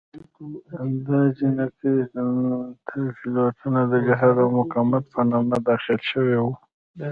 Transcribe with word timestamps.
دا 1.07 1.19
جنګي 1.37 1.95
تابلیتونه 2.87 3.81
د 3.91 3.93
جهاد 4.07 4.35
او 4.43 4.49
مقاومت 4.59 5.03
په 5.13 5.21
نامه 5.31 5.57
داخل 5.67 5.97
شوي 6.09 6.35
وو. 6.39 6.51